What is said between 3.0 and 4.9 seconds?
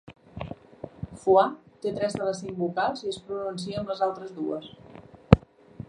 i es pronuncia amb les altres dues.